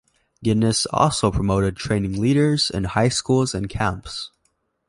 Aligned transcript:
Guinness 0.43 0.87
also 0.87 1.29
promoted 1.29 1.75
training 1.77 2.19
leaders 2.19 2.71
in 2.71 2.85
high 2.85 3.09
schools 3.09 3.53
and 3.53 3.69
camps. 3.69 4.31